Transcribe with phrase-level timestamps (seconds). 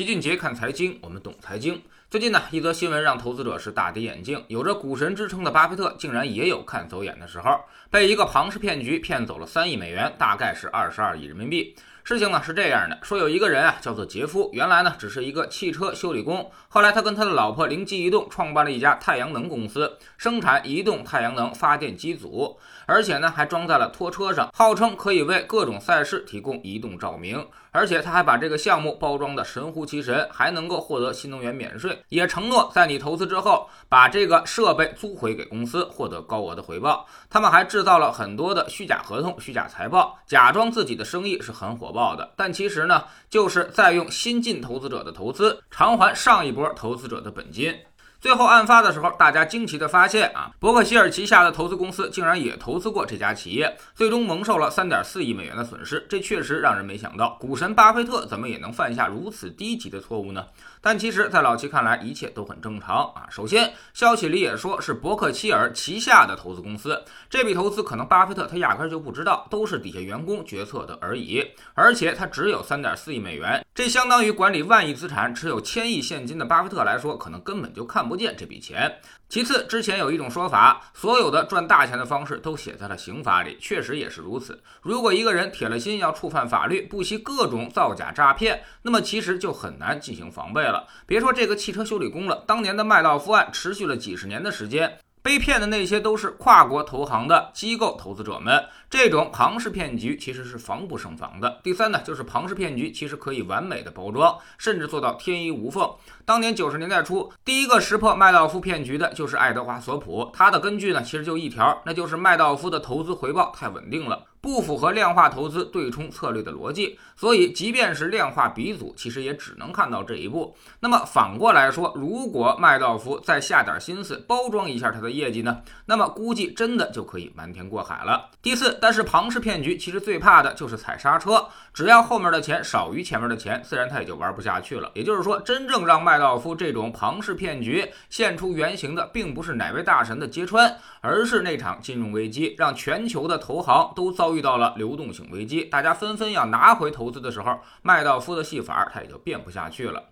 [0.00, 1.78] 齐俊杰看财经，我们懂财经。
[2.10, 4.44] 最近呢，一则新闻让投资者是大跌眼镜。
[4.48, 11.76] 有着股神之称的巴菲特，竟然也有看走眼的时候，被一个庞氏骗局骗走了三亿美元，大概是二十二亿人民币。
[12.02, 37.06] 事情呢是这样的，说有一个人啊，叫做杰夫，原来呢只是一个汽车修理工，后来他跟他的老婆灵机一动，创办了一家太阳能公司，生产移动太阳能发电机组，而且呢还装在了拖车上，号称可以为各种赛事提供移动照明，而且他还把这个项目包装的神乎其神，还能够获得新能源免税，也承诺在你投资之后把这个设备租回给公司，获得高额的回报。
[37.28, 42.16] 他们还制造了很多的虚假合同、虚假财报，假装自己的生意是很火爆。
[42.16, 47.74] 的，但其实呢，就是在用新进投资者的投资偿还上一波投资者的本金。
[48.20, 56.06] 最后案发的时候，大家惊奇的发现啊，伯克希尔旗下的投资公司竟然也投资过这家企业，最终蒙受了三点四亿美元的损失。
[56.06, 60.44] 这确实让人没想到，股神巴菲特怎么也能犯下如此低级的错误呢？
[60.82, 63.24] 但其实，在老齐看来，一切都很正常啊。
[63.30, 71.42] 首先，消息里也说是伯克希尔旗下的投资公司，这笔投资可能巴菲特他压根就不知道，都是底下员工决策的而已。
[71.72, 78.09] 而且他只有三点四亿美元，这相当于管理万亿资产、持有千亿现金的巴菲特来说，可能根本就看。
[78.09, 78.92] 不不见这笔钱。
[79.28, 84.60] 其次，之前有一种说法，所有的赚大钱的方式都写在了刑法里，确实也是如此。
[84.82, 90.84] 如果一个人铁了心要触犯法律，不惜各种造假诈骗，那么其实就很难进行防备了。
[91.06, 94.98] 别说这个汽车修理工了，当年的麦道夫案持续了几十年的时间。
[95.22, 101.60] 被骗的那些都是跨国投行的机构投资者们，这种庞氏骗局其实是防不胜防的。
[101.62, 105.88] 第三呢，就是庞氏骗局其实可以完美的包装，甚至做到天衣无缝。
[106.24, 114.26] 当年九十年代初，第一个识破麦道夫骗局的就是爱德华索普，他的根据呢其实就一条，那就是麦道夫的投资回报太稳定了。
[114.40, 120.56] 不符合量化投资对冲策略的逻辑，所以即便是量化鼻祖，其实也只能看到这一步。
[120.80, 125.60] 那么反过来说，如果麦道夫再下点心思，包装一下他的业绩呢？
[125.84, 128.30] 那么估计真的就可以瞒天过海了。
[128.40, 134.90] 第四，但是庞氏骗局其实最怕的就是踩刹车，只要后面的钱少于前面的钱，自然他也就玩不下去了。
[134.94, 144.29] 也就是说，真正让麦道夫这种庞氏骗局现出原形的，并不是哪位大神的揭穿，而是那场金融危机，让全球的投行都遭。
[144.34, 150.04] 遇到了流动性危机，大家纷纷要拿回投资的时候，麦道夫的戏法他也就变不下去了。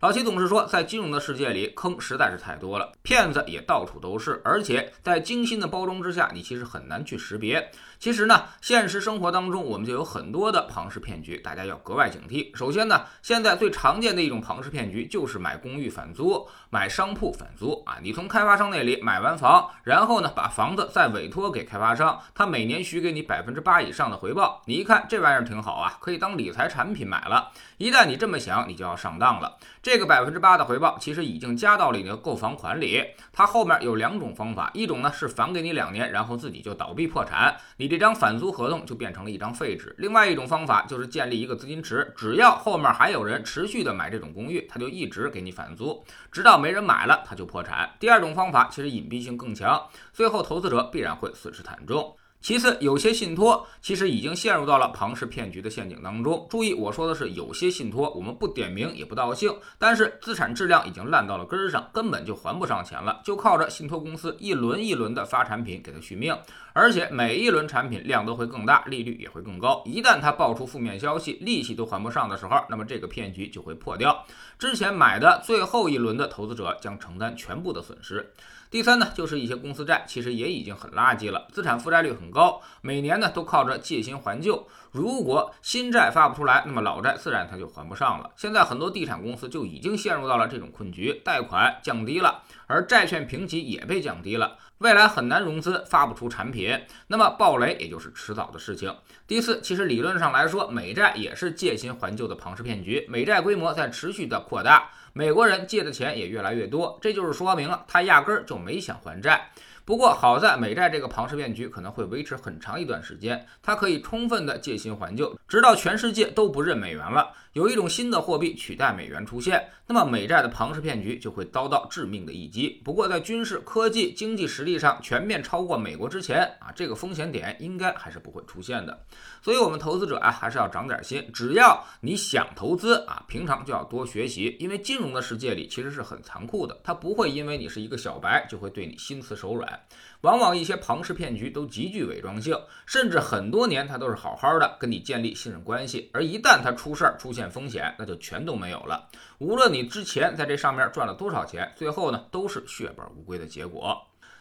[0.00, 7.70] 老齐总是说，在金融的世界里，坑实在是太多了，骗子也到处都是，而且在精心的包装之下，你其实很难去识别。
[7.98, 12.56] 其实呢，现实生活当中，我们就有很多的庞氏骗局，大家要格外警惕。
[12.56, 17.98] 首先呢，现在最常见的一种庞氏骗局就是买公寓返租、买商铺返租啊。
[18.00, 24.62] 你从开发商那里买完房，然后呢，把房子再委托给开发商，他每年许给你百分之八以上的回报。
[24.66, 27.50] 你一看这玩意儿挺好啊，可以当理财产品买了。
[27.78, 29.56] 一旦你这么想，你就要上当了。
[29.82, 33.04] 这个百分之八的回报其实已经加到了你的购房款里。
[33.32, 37.87] 它后面有两种方法，一种呢是返给你两年，然后自己就倒闭破产，你。
[37.88, 39.94] 这张返租合同就变成了一张废纸。
[39.98, 47.90] 另外一种方法就是建立一个资金池，只要后面还有人持续的买这种公寓，他就一直给你返租，直到没人买了，他就破产。
[47.98, 52.14] 第二种方法其实隐蔽性更强，最后投资者必然会损失惨重。
[52.40, 56.46] 其次，有些信托其实已经陷入到了庞氏骗局的陷阱当中。
[56.48, 66.34] 注意，我说的是有些信托，我们不点名也不道姓，但是资产质量已经烂到了根儿上，根本就还不上钱了，就靠着信托公司一轮一轮的发产品给他续命，
[66.72, 69.82] 而且每一轮产品量都会更大，利率也会更高。
[69.84, 74.24] 一旦他爆出负面消息，利息都还不上的时候，那么这个骗局就会破掉。
[74.58, 78.32] 之前买的最后一轮的投资者将承担全部的损失。
[78.70, 84.66] 第三呢，就是一些公司债，其实也已经很垃圾了，资产负债率很高，每年呢都靠着借新还旧。
[84.90, 88.30] 如果新债发不出来，那么老债自然它就还不上了。
[88.36, 98.94] 现在很多地产公司就已经陷入到了这种困局，贷款降低了，而债券评级也被降低了，未来很难融资，发不出产品，那么暴雷也就是迟早的事情。
[99.26, 104.90] 第四，其实理论上来说，美债也是借新还旧的庞氏骗局，美债规模在持续的扩大。
[105.12, 109.50] 美国人借的钱也越来越多，这就是说明了他压根儿就没想还债。
[109.88, 122.82] 不过好在美债这个庞氏骗局可能会维持很长一段时间，它可以充分的借新还旧，直到全世界都不认美元了，有一种新的货币取代美元出现，那么美债的庞氏骗局就会遭到致命的一击。
[122.84, 129.06] 不过在军事、科技、经济实力上全面超过美国之前啊，这个风险点应该还是不会出现的。
[129.40, 131.26] 所以，我们投资者啊，还是要长点心。
[131.32, 139.77] 只要你想投资啊，平常就要多学习，因为金融的世界里其实是很残酷的，它不会因为你是一个小白就会对你心慈手软。
[140.22, 149.08] 往往一些庞氏骗局都极具伪装性，甚至很多年他都是好好的跟你建立信任关系，而一旦他出事儿、出现风险，那就全都没有了。
[149.38, 153.96] 无论你之前在这上面赚了多少钱，最后呢都是血本无归的结果。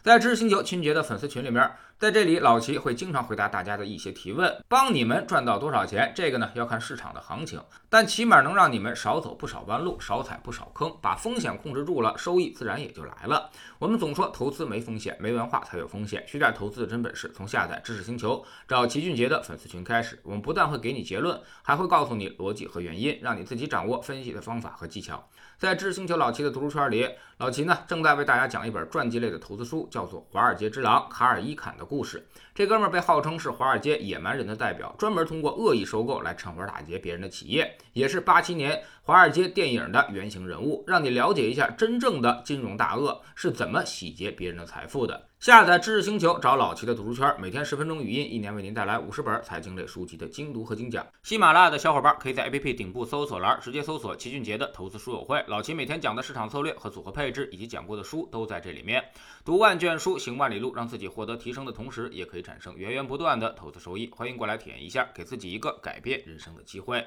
[0.08, 13.50] 在知识星球清洁的粉丝群里面，在这里老齐会经常回答大家的一些提问，帮你们赚到多少钱，这个呢要看市场的行情，但起码能让你们少走不少弯路，少踩不少坑，把风险控制住了，收益自然也就来了。
[13.80, 25.28] 我们总说投资没风险，没文化才有风险，学点投资的真本事，从下载知识星球找齐俊杰的粉丝群开始，我们不但会给你结论，还会告诉你逻辑和原因，让你自己掌握分析的方法和技巧。
[25.58, 27.10] 在知识星球老齐的读书圈里，
[27.40, 29.86] 老齐呢正在为大家讲一本传记类的投资书。
[29.98, 32.24] 叫做《华尔街之狼》卡尔伊坎的故事。
[32.54, 40.84] 这哥们儿被号称是华尔街野蛮人的代表，专门通过恶意收购来趁火打劫别人的企业，也是八七年华尔街电影的原型人物。
[40.86, 45.26] 让你了解一下真正的金融大鳄是怎么洗劫别人的财富的。
[45.40, 51.06] 下载知识星球，找老齐的读书圈，每天十分钟语音，一年为您带来五十本财经类书籍的精读和精讲。
[51.22, 59.04] 喜马拉雅的小伙伴可以在 APP 顶部搜索栏直接搜索齐俊杰的投资书友会，老齐每天讲的市场策略和组合配置，以及讲过的书都在这里面。
[59.46, 64.10] 读万卷书，行万里路，让自己获得提升的同时，也可以产生源源不断的投资收益。
[64.14, 67.06] 欢迎过来体验一下，给自己一个改变人生的机会。